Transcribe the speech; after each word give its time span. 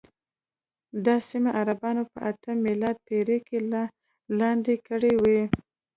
دا 1.05 1.15
سیمې 1.29 1.51
عربانو 1.59 2.03
په 2.11 2.17
اتمه 2.29 2.61
میلادي 2.65 3.01
پېړۍ 3.07 3.37
کې 3.47 3.57
لاندې 4.39 4.73
کړې 4.87 5.13
وې. 5.23 5.41